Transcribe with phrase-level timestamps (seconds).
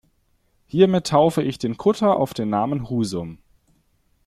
[0.65, 3.37] Hiermit taufe ich den Kutter auf den Namen Husum.